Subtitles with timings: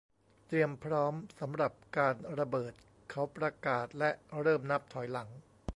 [0.47, 2.73] เตรียมพร้อมสำหรับการระเบิด
[3.09, 5.29] เขาประกาศและเริ่มนับถอยหลัง